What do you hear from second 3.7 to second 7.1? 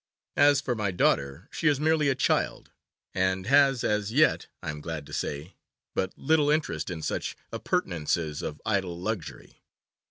as yet, I am glad to say, but little interest in